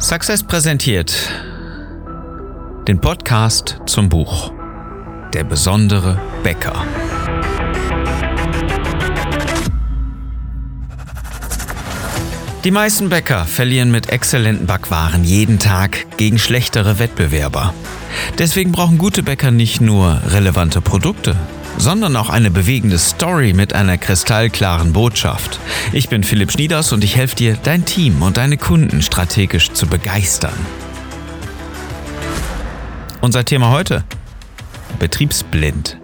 [0.00, 1.32] Success präsentiert
[2.86, 4.52] den Podcast zum Buch
[5.34, 6.84] Der besondere Bäcker.
[12.62, 17.74] Die meisten Bäcker verlieren mit exzellenten Backwaren jeden Tag gegen schlechtere Wettbewerber.
[18.38, 21.34] Deswegen brauchen gute Bäcker nicht nur relevante Produkte,
[21.78, 25.60] sondern auch eine bewegende Story mit einer kristallklaren Botschaft.
[25.92, 29.86] Ich bin Philipp Schnieders und ich helfe dir, dein Team und deine Kunden strategisch zu
[29.86, 30.58] begeistern.
[33.20, 34.04] Unser Thema heute?
[34.98, 35.98] Betriebsblind.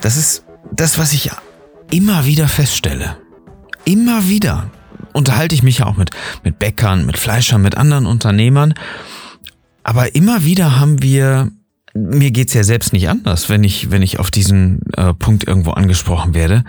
[0.00, 1.30] Das ist das, was ich
[1.90, 3.16] immer wieder feststelle.
[3.84, 4.70] Immer wieder
[5.12, 6.10] unterhalte ich mich ja auch mit,
[6.44, 8.74] mit Bäckern, mit Fleischern, mit anderen Unternehmern.
[9.82, 11.50] Aber immer wieder haben wir
[11.94, 15.72] mir geht's ja selbst nicht anders, wenn ich, wenn ich auf diesen äh, Punkt irgendwo
[15.72, 16.64] angesprochen werde.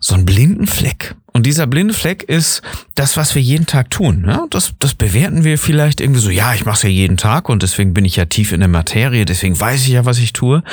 [0.00, 1.16] So ein blinden Fleck.
[1.32, 2.62] Und dieser blinde Fleck ist
[2.96, 4.24] das, was wir jeden Tag tun.
[4.26, 7.48] Ja, das, das bewerten wir vielleicht irgendwie so, ja, ich mache es ja jeden Tag
[7.48, 10.32] und deswegen bin ich ja tief in der Materie, deswegen weiß ich ja, was ich
[10.32, 10.64] tue.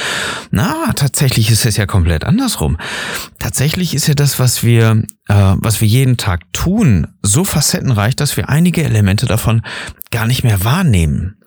[0.50, 2.78] Na, tatsächlich ist es ja komplett andersrum.
[3.38, 8.36] Tatsächlich ist ja das, was wir, äh, was wir jeden Tag tun, so facettenreich, dass
[8.36, 9.62] wir einige Elemente davon
[10.10, 11.38] gar nicht mehr wahrnehmen.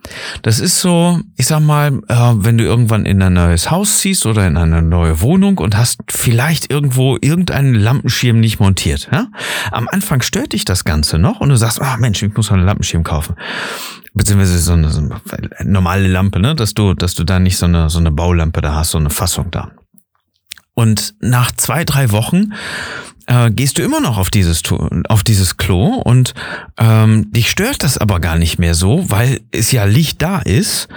[0.43, 4.27] Das ist so, ich sag mal, äh, wenn du irgendwann in ein neues Haus ziehst
[4.27, 9.09] oder in eine neue Wohnung und hast vielleicht irgendwo irgendeinen Lampenschirm nicht montiert.
[9.13, 9.29] Ja?
[9.71, 12.65] Am Anfang stört dich das Ganze noch und du sagst, ah Mensch, ich muss einen
[12.65, 13.37] Lampenschirm kaufen.
[14.15, 15.21] Beziehungsweise so eine, so eine
[15.65, 16.55] normale Lampe, ne?
[16.55, 19.11] dass du, dass du da nicht so eine, so eine Baulampe da hast, so eine
[19.11, 19.73] Fassung da.
[20.75, 22.53] Und nach zwei, drei Wochen
[23.29, 24.63] äh, gehst du immer noch auf dieses,
[25.09, 26.35] auf dieses Klo und
[26.79, 30.89] ähm, dich stört das aber gar nicht mehr so, weil es ja Licht da ist,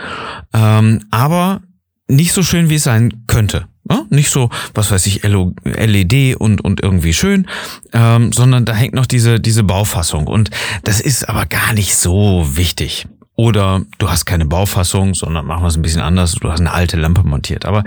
[0.53, 1.61] ähm, aber
[2.07, 3.67] nicht so schön, wie es sein könnte.
[3.89, 4.05] Ja?
[4.09, 7.47] Nicht so, was weiß ich, LED und, und irgendwie schön,
[7.93, 10.27] ähm, sondern da hängt noch diese, diese Baufassung.
[10.27, 10.49] Und
[10.83, 13.07] das ist aber gar nicht so wichtig.
[13.35, 16.33] Oder du hast keine Baufassung, sondern machen wir es ein bisschen anders.
[16.33, 17.65] Du hast eine alte Lampe montiert.
[17.65, 17.83] Aber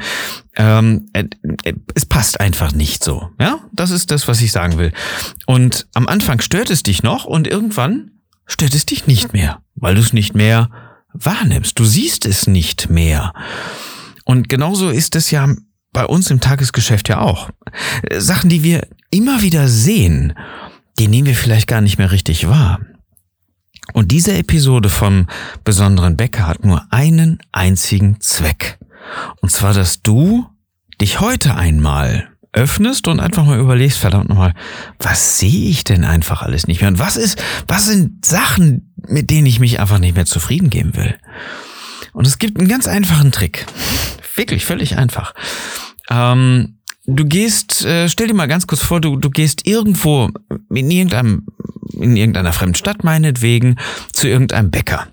[0.57, 1.25] ähm, äh,
[1.65, 3.29] äh, es passt einfach nicht so.
[3.39, 4.93] Ja, das ist das, was ich sagen will.
[5.47, 8.11] Und am Anfang stört es dich noch und irgendwann
[8.47, 10.71] stört es dich nicht mehr, weil du es nicht mehr
[11.13, 11.79] wahrnimmst.
[11.79, 13.33] Du siehst es nicht mehr.
[14.25, 15.49] Und genauso ist es ja
[15.93, 17.51] bei uns im Tagesgeschäft ja auch.
[18.17, 20.35] Sachen, die wir immer wieder sehen,
[20.99, 22.81] die nehmen wir vielleicht gar nicht mehr richtig wahr.
[23.93, 25.27] Und diese Episode vom
[25.63, 28.79] besonderen Bäcker hat nur einen einzigen Zweck.
[29.41, 30.47] Und zwar, dass du
[31.01, 34.55] dich heute einmal öffnest und einfach mal überlegst, verdammt nochmal,
[34.99, 36.89] was sehe ich denn einfach alles nicht mehr?
[36.89, 40.97] Und was ist, was sind Sachen, mit denen ich mich einfach nicht mehr zufrieden geben
[40.97, 41.17] will?
[42.13, 43.67] Und es gibt einen ganz einfachen Trick.
[44.37, 45.35] Wirklich völlig einfach.
[46.09, 50.31] Ähm, du gehst, äh, stell dir mal ganz kurz vor, du, du gehst irgendwo
[50.73, 51.47] in irgendeinem
[52.01, 53.77] in irgendeiner fremden Stadt meinetwegen
[54.13, 55.09] zu irgendeinem Bäcker.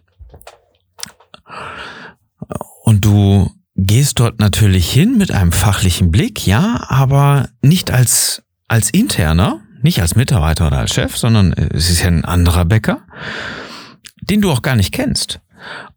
[2.84, 8.90] Und du gehst dort natürlich hin mit einem fachlichen Blick, ja, aber nicht als, als
[8.90, 13.02] interner, nicht als Mitarbeiter oder als Chef, sondern es ist ja ein anderer Bäcker,
[14.22, 15.40] den du auch gar nicht kennst.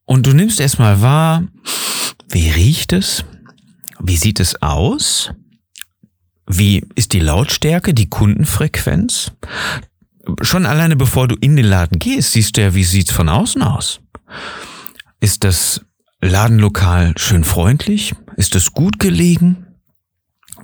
[0.04, 1.44] Und du nimmst erstmal wahr,
[2.28, 3.24] wie riecht es?
[4.00, 5.32] Wie sieht es aus?
[6.46, 9.32] Wie ist die Lautstärke, die Kundenfrequenz?
[10.42, 13.62] Schon alleine bevor du in den Laden gehst, siehst du ja, wie sieht's von außen
[13.62, 14.00] aus?
[15.20, 15.80] Ist das
[16.20, 18.14] Ladenlokal schön freundlich?
[18.36, 19.66] Ist es gut gelegen?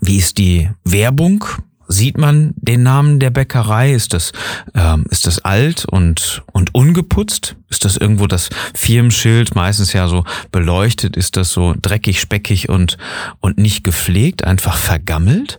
[0.00, 1.44] Wie ist die Werbung?
[1.88, 3.93] Sieht man den Namen der Bäckerei?
[3.93, 4.32] Ist das,
[4.75, 7.56] ähm, ist das alt und, und ungeputzt?
[7.69, 11.16] Ist das irgendwo das Firmenschild, meistens ja so beleuchtet?
[11.16, 12.97] Ist das so dreckig, speckig und,
[13.41, 15.59] und nicht gepflegt, einfach vergammelt?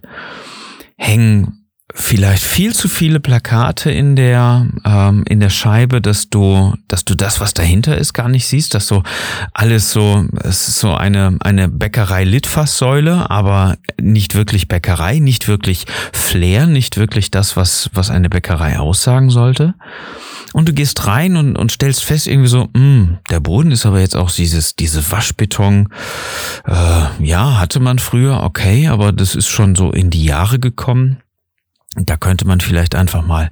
[0.96, 1.61] Hängen
[1.94, 7.16] vielleicht viel zu viele Plakate in der ähm, in der Scheibe, dass du dass du
[7.16, 9.04] das, was dahinter ist, gar nicht siehst, dass so
[9.54, 15.86] alles so es ist so eine eine Bäckerei Litfaßsäule, aber nicht wirklich Bäckerei, nicht wirklich
[16.12, 19.74] Flair, nicht wirklich das, was was eine Bäckerei aussagen sollte.
[20.54, 23.86] Und du gehst rein und, und stellst fest irgendwie so, mh, hm, der Boden ist
[23.86, 25.90] aber jetzt auch dieses diese Waschbeton.
[26.68, 31.18] Äh, ja, hatte man früher, okay, aber das ist schon so in die Jahre gekommen.
[31.96, 33.50] Da könnte man vielleicht einfach mal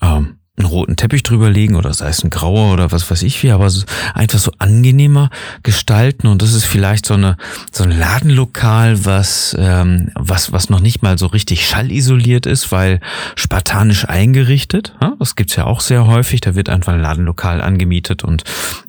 [0.00, 3.42] ähm, einen roten Teppich drüber legen oder sei es ein grauer oder was weiß ich
[3.42, 3.84] wie, aber so
[4.14, 5.30] einfach so angenehmer
[5.64, 7.36] gestalten und das ist vielleicht so eine
[7.72, 13.00] so ein Ladenlokal, was ähm, was was noch nicht mal so richtig schallisoliert ist, weil
[13.34, 14.94] spartanisch eingerichtet.
[15.00, 15.14] Ja?
[15.18, 16.40] Das gibt's ja auch sehr häufig.
[16.40, 18.44] Da wird einfach ein Ladenlokal angemietet und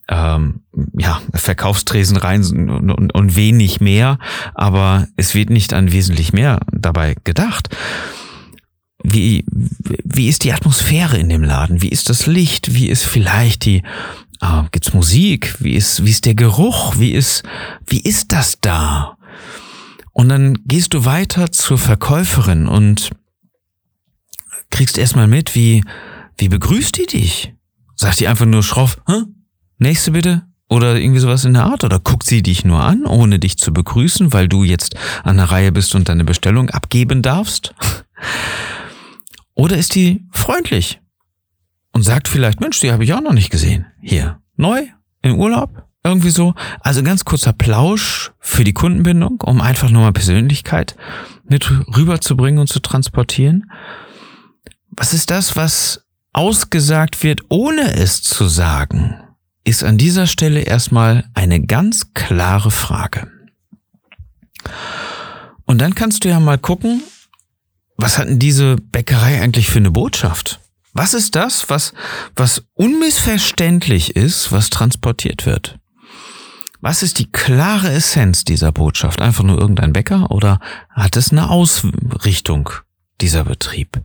[0.08, 0.62] ähm,
[0.96, 4.20] ja Verkaufstresen rein und, und, und wenig mehr,
[4.54, 7.70] aber es wird nicht an wesentlich mehr dabei gedacht
[9.13, 11.81] wie, wie ist die Atmosphäre in dem Laden?
[11.81, 12.74] Wie ist das Licht?
[12.74, 13.84] Wie ist vielleicht die,
[14.42, 15.56] äh, gibt's Musik?
[15.60, 16.96] Wie ist, wie ist der Geruch?
[16.98, 17.44] Wie ist,
[17.86, 19.18] wie ist das da?
[20.12, 23.12] Und dann gehst du weiter zur Verkäuferin und
[24.69, 25.84] kriegst erstmal mit, wie,
[26.38, 27.54] wie begrüßt die dich?
[27.96, 29.24] Sagt die einfach nur schroff, Hä?
[29.78, 30.44] nächste bitte?
[30.68, 31.84] Oder irgendwie sowas in der Art?
[31.84, 35.52] Oder guckt sie dich nur an, ohne dich zu begrüßen, weil du jetzt an der
[35.52, 37.74] Reihe bist und deine Bestellung abgeben darfst?
[39.56, 41.02] Oder ist die freundlich
[41.92, 43.88] und sagt vielleicht, Mensch, die habe ich auch noch nicht gesehen.
[44.02, 44.84] Hier, neu,
[45.22, 46.54] im Urlaub, irgendwie so.
[46.81, 50.96] Also ganz kurzer Plausch für die Kundenbindung, um einfach nur mal Persönlichkeit
[51.46, 53.72] mit rüberzubringen und zu transportieren.
[54.90, 59.16] Was ist das, was ausgesagt wird, ohne es zu sagen?
[59.63, 63.31] Ist an dieser Stelle erstmal eine ganz klare Frage.
[65.66, 67.02] Und dann kannst du ja mal gucken,
[67.97, 70.59] was hat denn diese Bäckerei eigentlich für eine Botschaft?
[70.94, 71.94] Was ist das, was,
[72.36, 75.77] was unmissverständlich ist, was transportiert wird?
[76.81, 79.21] Was ist die klare Essenz dieser Botschaft?
[79.21, 80.59] Einfach nur irgendein Bäcker oder
[80.89, 82.69] hat es eine Ausrichtung,
[83.21, 84.01] dieser Betrieb?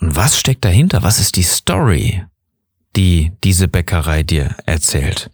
[0.00, 1.02] Und was steckt dahinter?
[1.02, 2.24] Was ist die Story,
[2.94, 5.30] die diese Bäckerei dir erzählt?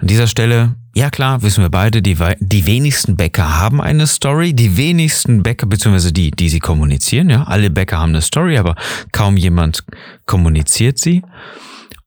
[0.00, 4.54] An dieser Stelle ja klar, wissen wir beide, die, die wenigsten Bäcker haben eine Story,
[4.54, 8.76] die wenigsten Bäcker, beziehungsweise die, die sie kommunizieren, ja, alle Bäcker haben eine Story, aber
[9.12, 9.84] kaum jemand
[10.24, 11.22] kommuniziert sie.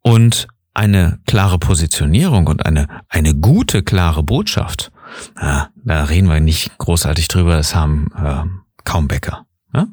[0.02, 4.92] Und eine klare Positionierung und eine, eine gute, klare Botschaft,
[5.40, 8.44] ja, da reden wir nicht großartig drüber, es haben äh,
[8.86, 9.46] kaum Bäcker.
[9.72, 9.86] Ja?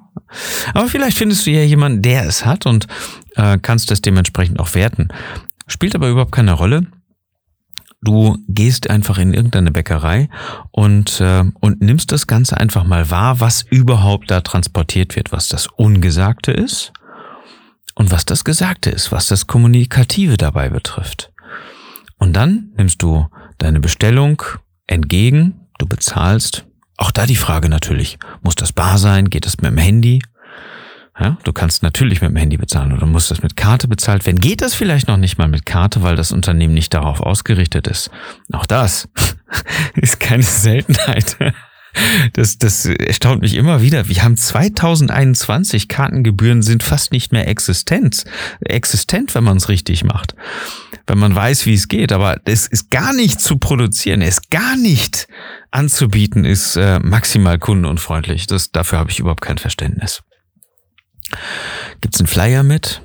[0.73, 2.87] Aber vielleicht findest du ja jemanden, der es hat und
[3.35, 5.09] äh, kannst es dementsprechend auch werten.
[5.67, 6.87] Spielt aber überhaupt keine Rolle.
[8.07, 10.29] Du gehst einfach in irgendeine Bäckerei
[10.71, 15.49] und, äh, und nimmst das Ganze einfach mal wahr, was überhaupt da transportiert wird, was
[15.49, 16.93] das Ungesagte ist
[17.97, 21.33] und was das Gesagte ist, was das Kommunikative dabei betrifft.
[22.17, 23.27] Und dann nimmst du
[23.59, 24.41] deine Bestellung
[24.87, 26.65] entgegen, du bezahlst.
[26.99, 29.31] Auch da die Frage natürlich, muss das bar sein?
[29.31, 30.23] Geht das mit dem Handy?
[31.19, 34.39] Ja, du kannst natürlich mit dem Handy bezahlen oder musst das mit Karte bezahlt werden.
[34.39, 38.11] Geht das vielleicht noch nicht mal mit Karte, weil das Unternehmen nicht darauf ausgerichtet ist?
[38.53, 39.09] Auch das
[39.95, 41.37] ist keine Seltenheit.
[42.35, 44.09] Das, das erstaunt mich immer wieder.
[44.09, 48.25] Wir haben 2021, Kartengebühren sind fast nicht mehr existent.
[48.61, 50.35] Existent, wenn man es richtig macht.
[51.07, 52.13] Wenn man weiß, wie es geht.
[52.13, 55.29] Aber es ist gar nicht zu produzieren, es gar nicht
[55.71, 58.47] anzubieten, ist äh, maximal kundenunfreundlich.
[58.47, 60.23] Das, dafür habe ich überhaupt kein Verständnis.
[62.01, 63.03] Gibt's einen Flyer mit?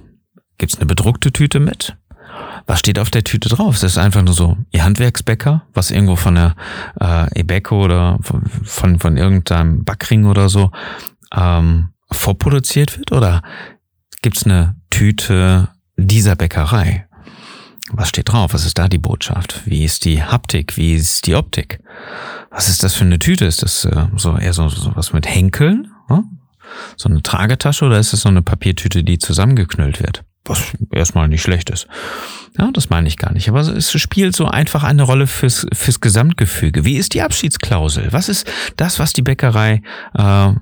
[0.58, 1.96] Gibt's eine bedruckte Tüte mit?
[2.68, 3.76] Was steht auf der Tüte drauf?
[3.76, 6.56] Ist das einfach nur so Ihr Handwerksbäcker, was irgendwo von der
[7.00, 10.72] äh, Ebeko oder von, von, von irgendeinem Backring oder so
[11.36, 13.12] ähm, vorproduziert wird?
[13.12, 13.42] Oder
[14.22, 17.08] gibt's eine Tüte dieser Bäckerei?
[17.94, 18.54] Was steht drauf?
[18.54, 19.62] Was ist da die Botschaft?
[19.66, 20.78] Wie ist die Haptik?
[20.78, 21.80] Wie ist die Optik?
[22.50, 23.46] Was ist das für eine Tüte?
[23.46, 25.92] Ist das äh, so eher so, so was mit Henkeln?
[26.98, 30.24] So eine Tragetasche oder ist es so eine Papiertüte, die zusammengeknüllt wird?
[30.46, 31.88] Was erstmal nicht schlecht ist.
[32.58, 33.48] Ja, das meine ich gar nicht.
[33.48, 36.84] Aber es spielt so einfach eine Rolle fürs, fürs Gesamtgefüge.
[36.84, 38.12] Wie ist die Abschiedsklausel?
[38.12, 39.82] Was ist das, was die Bäckerei
[40.16, 40.54] äh,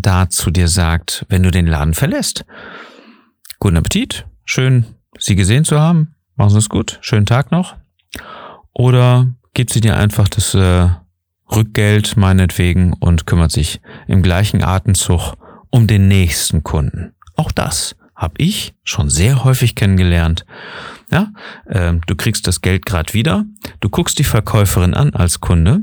[0.00, 2.44] da zu dir sagt, wenn du den Laden verlässt?
[3.58, 4.26] Guten Appetit.
[4.44, 4.86] Schön,
[5.18, 6.14] Sie gesehen zu haben.
[6.34, 6.98] Machen Sie es gut.
[7.02, 7.76] Schönen Tag noch.
[8.72, 10.88] Oder gibt sie dir einfach das äh,
[11.54, 15.34] Rückgeld meinetwegen und kümmert sich im gleichen Atemzug
[15.70, 17.14] um den nächsten Kunden.
[17.36, 20.46] Auch das habe ich schon sehr häufig kennengelernt.
[21.10, 21.28] Ja,
[21.66, 23.44] äh, du kriegst das Geld gerade wieder,
[23.80, 25.82] du guckst die Verkäuferin an als Kunde,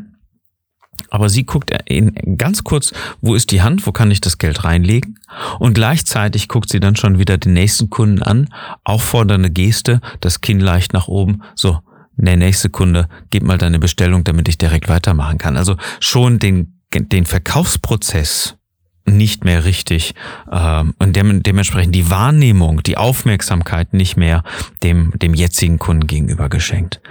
[1.10, 2.92] aber sie guckt in, ganz kurz,
[3.22, 5.20] wo ist die Hand, wo kann ich das Geld reinlegen?
[5.60, 8.50] Und gleichzeitig guckt sie dann schon wieder den nächsten Kunden an,
[8.84, 11.80] auffordernde Geste, das Kinn leicht nach oben, so,
[12.16, 15.58] der nächste Kunde, gib mal deine Bestellung, damit ich direkt weitermachen kann.
[15.58, 18.58] Also schon den, den Verkaufsprozess
[19.06, 20.16] nicht mehr richtig
[20.52, 24.44] ähm, und dem, dementsprechend die Wahrnehmung, die Aufmerksamkeit nicht mehr
[24.82, 27.02] dem, dem jetzigen Kunden gegenüber geschenkt.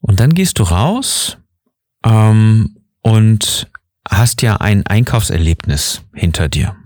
[0.00, 1.38] Und dann gehst du raus
[2.04, 3.68] ähm, und
[4.10, 6.76] hast ja ein Einkaufserlebnis hinter dir.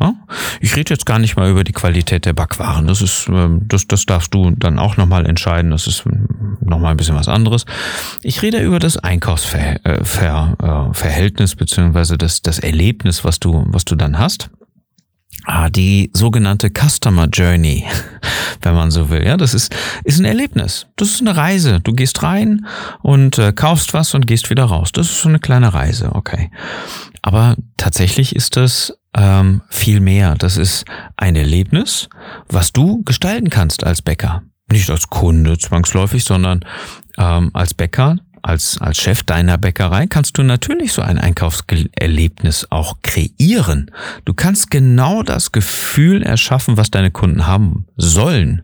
[0.61, 2.87] Ich rede jetzt gar nicht mal über die Qualität der Backwaren.
[2.87, 5.71] Das ist, ähm, das, das darfst du dann auch nochmal entscheiden.
[5.71, 7.67] Das ist ähm, nochmal ein bisschen was anderes.
[8.23, 14.19] Ich rede über das Einkaufsverhältnis äh, beziehungsweise das, das Erlebnis, was du, was du dann
[14.19, 14.51] hast.
[15.45, 17.87] Ah, die sogenannte Customer Journey,
[18.63, 19.25] wenn man so will.
[19.25, 19.75] Ja, das ist,
[20.05, 20.87] ist ein Erlebnis.
[20.97, 21.81] Das ist eine Reise.
[21.81, 22.67] Du gehst rein
[23.01, 24.93] und äh, kaufst was und gehst wieder raus.
[24.93, 26.51] Das ist so eine kleine Reise, okay.
[27.23, 30.35] Aber tatsächlich ist das ähm, viel mehr.
[30.37, 30.85] Das ist
[31.17, 32.09] ein Erlebnis,
[32.49, 34.43] was du gestalten kannst als Bäcker.
[34.71, 36.65] Nicht als Kunde zwangsläufig, sondern
[37.19, 42.97] ähm, als Bäcker, als, als Chef deiner Bäckerei kannst du natürlich so ein Einkaufserlebnis auch
[43.03, 43.91] kreieren.
[44.25, 48.63] Du kannst genau das Gefühl erschaffen, was deine Kunden haben sollen,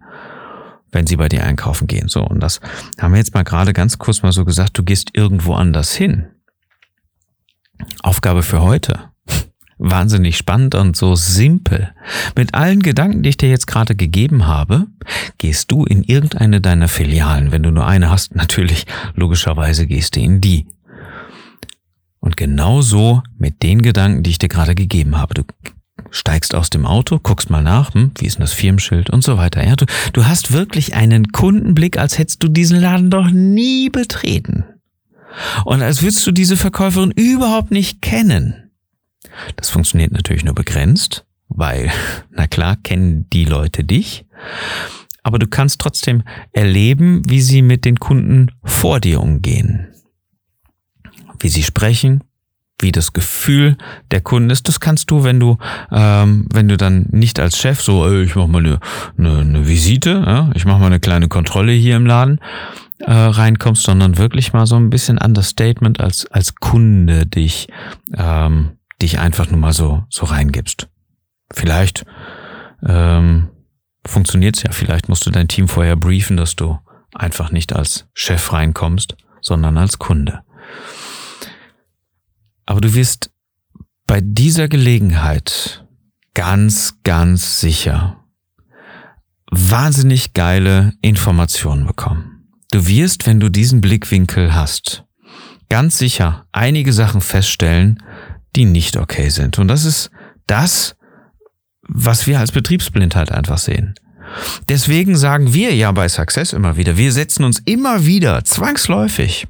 [0.92, 2.08] wenn sie bei dir einkaufen gehen.
[2.08, 2.60] So, und das
[2.98, 6.26] haben wir jetzt mal gerade ganz kurz mal so gesagt, du gehst irgendwo anders hin.
[8.02, 9.10] Aufgabe für heute
[9.78, 11.92] wahnsinnig spannend und so simpel.
[12.36, 14.86] Mit allen Gedanken, die ich dir jetzt gerade gegeben habe,
[15.38, 17.52] gehst du in irgendeine deiner Filialen.
[17.52, 20.66] Wenn du nur eine hast, natürlich, logischerweise gehst du in die.
[22.20, 25.34] Und genauso mit den Gedanken, die ich dir gerade gegeben habe.
[25.34, 25.44] Du
[26.10, 29.36] steigst aus dem Auto, guckst mal nach, hm, wie ist denn das Firmenschild und so
[29.36, 29.64] weiter.
[29.64, 34.64] Ja, du, du hast wirklich einen Kundenblick, als hättest du diesen Laden doch nie betreten.
[35.64, 38.70] Und als würdest du diese Verkäuferin überhaupt nicht kennen.
[39.56, 41.90] Das funktioniert natürlich nur begrenzt, weil,
[42.30, 44.26] na klar, kennen die Leute dich.
[45.22, 49.88] Aber du kannst trotzdem erleben, wie sie mit den Kunden vor dir umgehen.
[51.40, 52.22] Wie sie sprechen,
[52.80, 53.76] wie das Gefühl
[54.10, 54.68] der Kunden ist.
[54.68, 55.58] Das kannst du, wenn du,
[55.90, 58.78] ähm, wenn du dann nicht als Chef so, ey, ich mach mal eine,
[59.16, 62.38] eine, eine Visite, ja, ich mach mal eine kleine Kontrolle hier im Laden,
[63.00, 67.68] äh, reinkommst, sondern wirklich mal so ein bisschen Understatement als als Kunde dich
[68.16, 70.88] ähm, dich einfach nur mal so, so reingibst.
[71.52, 72.04] Vielleicht
[72.86, 73.50] ähm,
[74.04, 76.78] funktioniert's ja, vielleicht musst du dein Team vorher briefen, dass du
[77.14, 80.42] einfach nicht als Chef reinkommst, sondern als Kunde.
[82.64, 83.30] Aber du wirst
[84.06, 85.84] bei dieser Gelegenheit
[86.34, 88.24] ganz, ganz sicher
[89.50, 92.35] wahnsinnig geile Informationen bekommen.
[92.76, 95.06] Du wirst, wenn du diesen Blickwinkel hast,
[95.70, 98.02] ganz sicher einige Sachen feststellen,
[98.54, 99.58] die nicht okay sind.
[99.58, 100.10] Und das ist
[100.46, 100.94] das,
[101.80, 103.94] was wir als Betriebsblindheit einfach sehen.
[104.68, 109.48] Deswegen sagen wir ja bei Success immer wieder, wir setzen uns immer wieder zwangsläufig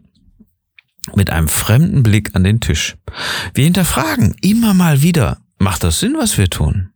[1.17, 2.95] mit einem fremden Blick an den Tisch.
[3.55, 6.91] Wir hinterfragen immer mal wieder, macht das Sinn, was wir tun?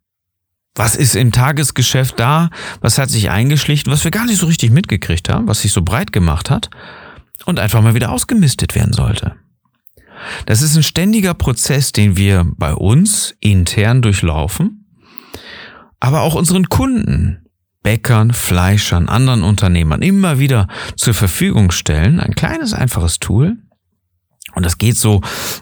[0.75, 2.51] Was ist im Tagesgeschäft da?
[2.81, 5.83] Was hat sich eingeschlichen, was wir gar nicht so richtig mitgekriegt haben, was sich so
[5.83, 6.71] breit gemacht hat
[7.45, 9.37] und einfach mal wieder ausgemistet werden sollte?
[10.47, 14.87] Das ist ein ständiger Prozess, den wir bei uns intern durchlaufen,
[15.99, 17.47] aber auch unseren Kunden,
[17.83, 22.21] Bäckern, Fleischern, anderen Unternehmern immer wieder zur Verfügung stellen.
[22.21, 23.57] Ein kleines, einfaches Tool,
[24.55, 25.21] und das geht so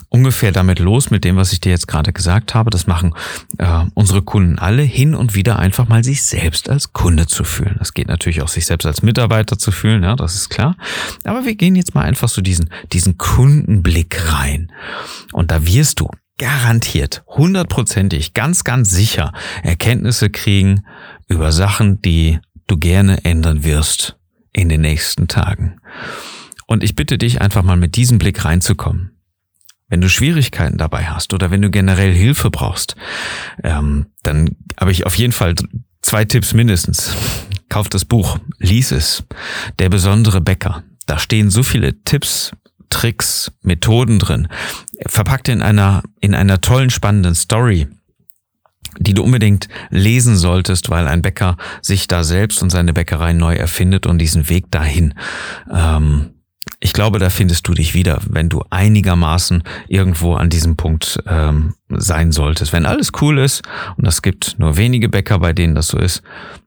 [0.08, 2.70] ungefähr damit los mit dem, was ich dir jetzt gerade gesagt habe.
[2.70, 3.14] Das machen
[3.58, 7.76] äh, unsere Kunden alle hin und wieder einfach mal sich selbst als Kunde zu fühlen.
[7.78, 10.76] Das geht natürlich auch sich selbst als Mitarbeiter zu fühlen, ja, das ist klar.
[11.24, 14.72] Aber wir gehen jetzt mal einfach so diesen, diesen Kundenblick rein.
[15.32, 20.84] Und da wirst du garantiert, hundertprozentig, ganz, ganz sicher Erkenntnisse kriegen
[21.26, 24.16] über Sachen, die du gerne ändern wirst
[24.52, 25.80] in den nächsten Tagen.
[26.68, 29.12] Und ich bitte dich einfach mal mit diesem Blick reinzukommen.
[29.88, 32.94] Wenn du Schwierigkeiten dabei hast oder wenn du generell Hilfe brauchst,
[33.64, 35.54] ähm, dann habe ich auf jeden Fall
[36.02, 37.16] zwei Tipps mindestens.
[37.70, 39.24] Kauf das Buch, lies es.
[39.78, 40.84] Der besondere Bäcker.
[41.06, 42.52] Da stehen so viele Tipps,
[42.90, 44.48] Tricks, Methoden drin.
[45.06, 47.88] Verpackt in einer, in einer tollen, spannenden Story
[49.00, 53.54] die du unbedingt lesen solltest, weil ein Bäcker sich da selbst und seine Bäckerei neu
[53.54, 55.14] erfindet und diesen Weg dahin
[55.72, 56.30] ähm,
[56.80, 61.74] ich glaube, da findest du dich wieder, wenn du einigermaßen irgendwo an diesem Punkt ähm,
[61.88, 62.72] sein solltest.
[62.72, 63.62] Wenn alles cool ist
[63.96, 66.22] und es gibt nur wenige Bäcker, bei denen das so ist,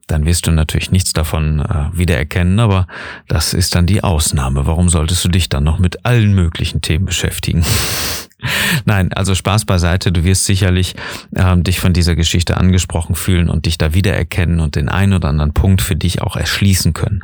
[0.07, 2.87] dann wirst du natürlich nichts davon äh, wiedererkennen, aber
[3.29, 4.65] das ist dann die Ausnahme.
[4.65, 7.63] Warum solltest du dich dann noch mit allen möglichen Themen beschäftigen?
[8.85, 10.95] Nein, also Spaß beiseite, du wirst sicherlich
[11.35, 15.29] ähm, dich von dieser Geschichte angesprochen fühlen und dich da wiedererkennen und den einen oder
[15.29, 17.21] anderen Punkt für dich auch erschließen können.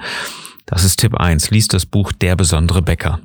[0.68, 1.50] Das ist Tipp eins.
[1.50, 3.22] Lies das Buch Der besondere Bäcker.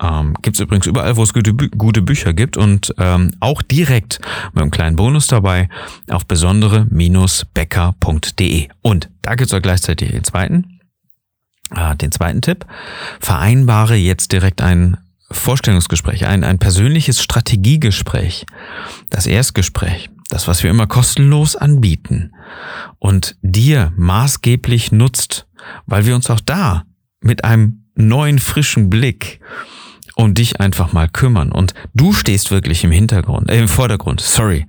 [0.00, 4.20] Ähm, gibt es übrigens überall, wo es gute, gute Bücher gibt und ähm, auch direkt
[4.52, 5.68] mit einem kleinen Bonus dabei
[6.10, 8.68] auf besondere-bäcker.de.
[8.82, 10.80] Und da gibt es auch gleichzeitig den zweiten,
[11.74, 12.66] äh, den zweiten Tipp.
[13.20, 14.98] Vereinbare jetzt direkt ein
[15.30, 18.44] Vorstellungsgespräch, ein, ein persönliches Strategiegespräch,
[19.08, 22.32] das Erstgespräch, das, was wir immer kostenlos anbieten
[22.98, 25.46] und dir maßgeblich nutzt,
[25.86, 26.84] weil wir uns auch da
[27.20, 29.40] mit einem neuen, frischen Blick
[30.14, 31.52] um dich einfach mal kümmern.
[31.52, 34.66] Und du stehst wirklich im Hintergrund, äh, im Vordergrund, sorry.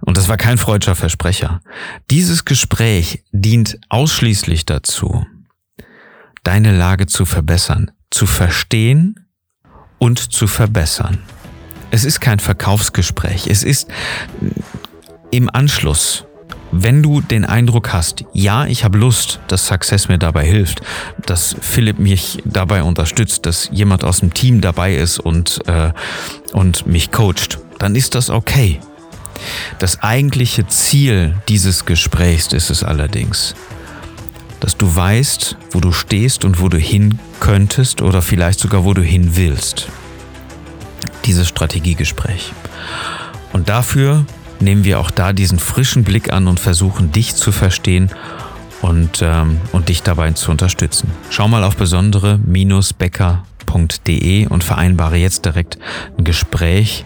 [0.00, 1.60] Und das war kein freudscher Versprecher.
[2.10, 5.26] Dieses Gespräch dient ausschließlich dazu,
[6.44, 9.26] deine Lage zu verbessern, zu verstehen
[9.98, 11.18] und zu verbessern.
[11.90, 13.46] Es ist kein Verkaufsgespräch.
[13.48, 13.88] Es ist
[15.30, 16.25] im Anschluss
[16.82, 20.80] wenn du den Eindruck hast, ja, ich habe Lust, dass Success mir dabei hilft,
[21.24, 25.92] dass Philipp mich dabei unterstützt, dass jemand aus dem Team dabei ist und, äh,
[26.52, 28.80] und mich coacht, dann ist das okay.
[29.78, 33.54] Das eigentliche Ziel dieses Gesprächs ist es allerdings,
[34.60, 38.94] dass du weißt, wo du stehst und wo du hin könntest oder vielleicht sogar wo
[38.94, 39.88] du hin willst.
[41.24, 42.52] Dieses Strategiegespräch.
[43.52, 44.24] Und dafür
[44.60, 48.10] nehmen wir auch da diesen frischen Blick an und versuchen dich zu verstehen
[48.82, 51.10] und, ähm, und dich dabei zu unterstützen.
[51.30, 55.78] Schau mal auf besondere-becker.de und vereinbare jetzt direkt
[56.18, 57.04] ein Gespräch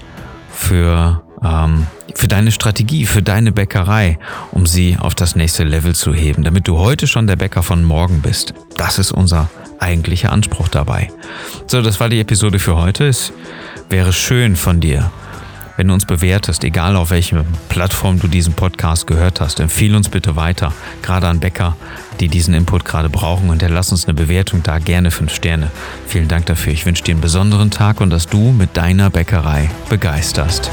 [0.53, 4.19] für, ähm, für deine Strategie, für deine Bäckerei,
[4.53, 7.85] um sie auf das nächste Level zu heben, damit du heute schon der Bäcker von
[7.85, 8.53] morgen bist.
[8.77, 11.11] Das ist unser eigentlicher Anspruch dabei.
[11.67, 13.09] So, das war die Episode für heute.
[13.09, 13.33] Es
[13.89, 15.11] wäre schön von dir,
[15.77, 20.09] wenn du uns bewertest, egal auf welche Plattform du diesen Podcast gehört hast, empfehle uns
[20.09, 20.73] bitte weiter,
[21.03, 21.77] gerade an Bäcker,
[22.21, 25.71] die diesen Input gerade brauchen und lass uns eine Bewertung da, gerne fünf Sterne.
[26.07, 26.73] Vielen Dank dafür.
[26.73, 30.71] Ich wünsche dir einen besonderen Tag und dass du mit deiner Bäckerei begeisterst.